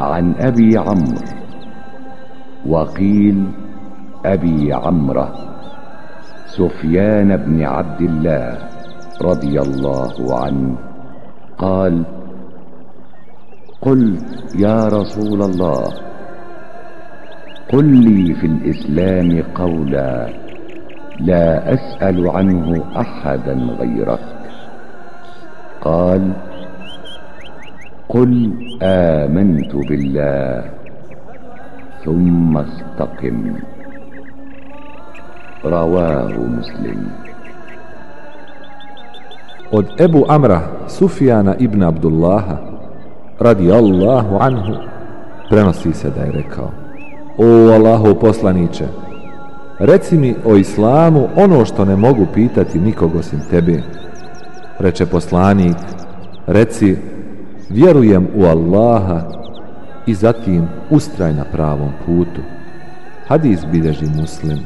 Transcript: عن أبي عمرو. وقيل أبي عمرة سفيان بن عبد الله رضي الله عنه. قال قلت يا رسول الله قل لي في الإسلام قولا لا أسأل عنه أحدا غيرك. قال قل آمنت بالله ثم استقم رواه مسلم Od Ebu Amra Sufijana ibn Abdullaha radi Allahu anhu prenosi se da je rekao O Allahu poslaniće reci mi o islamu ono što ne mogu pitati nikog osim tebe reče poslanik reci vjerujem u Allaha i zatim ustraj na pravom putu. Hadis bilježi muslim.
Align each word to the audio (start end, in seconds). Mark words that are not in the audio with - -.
عن 0.00 0.34
أبي 0.38 0.78
عمرو. 0.78 1.24
وقيل 2.66 3.52
أبي 4.24 4.72
عمرة 4.72 5.34
سفيان 6.46 7.36
بن 7.36 7.62
عبد 7.62 8.00
الله 8.00 8.58
رضي 9.22 9.60
الله 9.60 10.14
عنه. 10.44 10.76
قال 11.58 12.04
قلت 13.82 14.54
يا 14.58 14.88
رسول 14.88 15.42
الله 15.42 15.84
قل 17.72 17.84
لي 17.84 18.34
في 18.34 18.46
الإسلام 18.46 19.42
قولا 19.54 20.28
لا 21.20 21.74
أسأل 21.74 22.28
عنه 22.28 22.84
أحدا 22.96 23.54
غيرك. 23.54 24.20
قال 25.80 26.32
قل 28.09 28.51
آمنت 28.81 29.75
بالله 29.75 30.63
ثم 32.05 32.57
استقم 32.57 33.55
رواه 35.65 36.33
مسلم 36.57 36.99
Od 39.73 39.85
Ebu 39.97 40.25
Amra 40.29 40.61
Sufijana 40.87 41.55
ibn 41.59 41.83
Abdullaha 41.83 42.57
radi 43.39 43.71
Allahu 43.71 44.37
anhu 44.39 44.73
prenosi 45.49 45.93
se 45.93 46.09
da 46.09 46.21
je 46.21 46.31
rekao 46.31 46.69
O 47.37 47.45
Allahu 47.73 48.15
poslaniće 48.15 48.85
reci 49.79 50.17
mi 50.17 50.35
o 50.45 50.55
islamu 50.55 51.27
ono 51.35 51.65
što 51.65 51.85
ne 51.85 51.95
mogu 51.95 52.25
pitati 52.33 52.79
nikog 52.79 53.15
osim 53.15 53.39
tebe 53.49 53.81
reče 54.79 55.05
poslanik 55.05 55.75
reci 56.47 56.97
vjerujem 57.70 58.28
u 58.34 58.44
Allaha 58.44 59.22
i 60.06 60.14
zatim 60.14 60.68
ustraj 60.90 61.34
na 61.34 61.44
pravom 61.44 61.92
putu. 62.06 62.40
Hadis 63.26 63.60
bilježi 63.72 64.06
muslim. 64.16 64.58